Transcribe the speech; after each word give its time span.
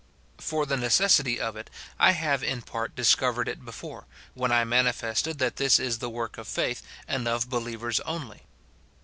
For 0.39 0.65
the 0.65 0.77
necessity 0.77 1.39
of 1.39 1.55
it, 1.55 1.69
I 1.99 2.13
have 2.13 2.41
in 2.43 2.63
part 2.63 2.95
discovered 2.95 3.47
it' 3.47 3.63
before, 3.65 4.07
when 4.33 4.51
I 4.51 4.63
manifested 4.63 5.37
that 5.37 5.57
this 5.57 5.77
is 5.77 5.99
the 5.99 6.09
work 6.09 6.39
of 6.39 6.47
faith 6.47 6.81
and 7.07 7.27
of 7.27 7.51
believers 7.51 7.99
only. 7.99 8.47